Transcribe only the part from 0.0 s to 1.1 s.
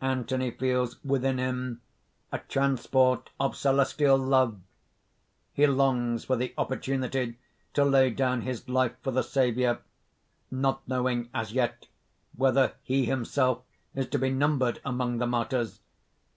Anthony feels